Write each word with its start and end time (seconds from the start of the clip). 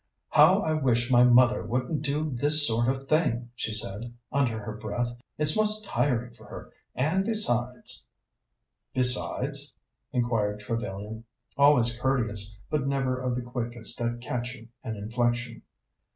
"How 0.29 0.61
I 0.61 0.73
wish 0.73 1.11
my 1.11 1.23
mother 1.23 1.63
wouldn't 1.63 2.01
do 2.01 2.31
this 2.31 2.65
sort 2.65 2.87
of 2.89 3.07
thing!" 3.07 3.51
she 3.53 3.71
said 3.71 4.15
under 4.31 4.57
her 4.57 4.71
breath. 4.75 5.11
"It's 5.37 5.55
most 5.55 5.85
tiring 5.85 6.33
for 6.33 6.47
her, 6.47 6.71
and 6.95 7.23
besides" 7.23 8.07
"Besides?" 8.95 9.75
inquired 10.11 10.59
Trevellyan, 10.59 11.25
always 11.55 11.99
courteous, 11.99 12.57
but 12.71 12.87
never 12.87 13.19
of 13.21 13.35
the 13.35 13.43
quickest 13.43 14.01
at 14.01 14.21
catching 14.21 14.69
an 14.83 14.95
inflection. 14.95 15.61